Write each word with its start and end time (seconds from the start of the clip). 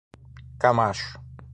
Camacho 0.57 1.21